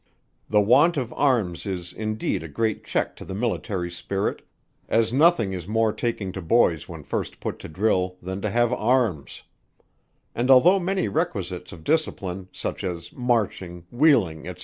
[0.49, 4.41] The want of arms is indeed a great check to the military spirit,
[4.89, 8.73] as nothing is more taking to boys when first put to drill, than to have
[8.73, 9.43] arms;
[10.33, 14.55] and although many requisites of discipline, such as marching, wheeling, &c.